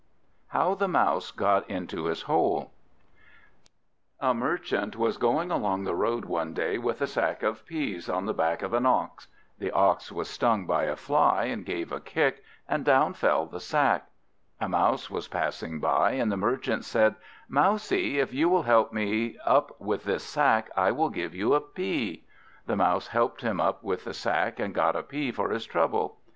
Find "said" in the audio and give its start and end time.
16.83-17.13